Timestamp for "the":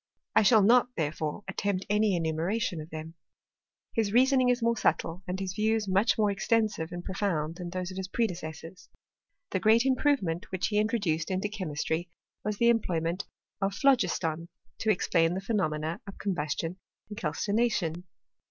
9.51-9.59, 12.57-12.69, 15.35-15.39